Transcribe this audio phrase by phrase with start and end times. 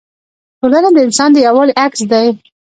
[0.59, 2.27] ټولنه د انسان د یووالي عکس دی.